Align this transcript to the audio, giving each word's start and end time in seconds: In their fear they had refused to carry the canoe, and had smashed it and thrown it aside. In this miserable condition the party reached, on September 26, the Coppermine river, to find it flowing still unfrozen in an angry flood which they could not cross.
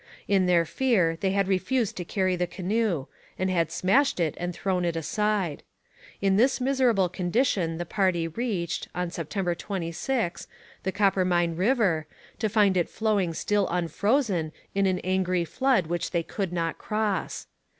In 0.27 0.47
their 0.47 0.65
fear 0.65 1.15
they 1.21 1.29
had 1.29 1.47
refused 1.47 1.95
to 1.97 2.03
carry 2.03 2.35
the 2.35 2.47
canoe, 2.47 3.05
and 3.37 3.51
had 3.51 3.71
smashed 3.71 4.19
it 4.19 4.33
and 4.39 4.51
thrown 4.51 4.83
it 4.83 4.95
aside. 4.95 5.61
In 6.21 6.37
this 6.37 6.59
miserable 6.59 7.07
condition 7.07 7.77
the 7.77 7.85
party 7.85 8.27
reached, 8.27 8.87
on 8.95 9.11
September 9.11 9.53
26, 9.53 10.47
the 10.81 10.91
Coppermine 10.91 11.55
river, 11.55 12.07
to 12.39 12.49
find 12.49 12.77
it 12.77 12.89
flowing 12.89 13.35
still 13.35 13.67
unfrozen 13.69 14.51
in 14.73 14.87
an 14.87 14.97
angry 15.03 15.45
flood 15.45 15.85
which 15.85 16.09
they 16.09 16.23
could 16.23 16.51
not 16.51 16.79
cross. 16.79 17.45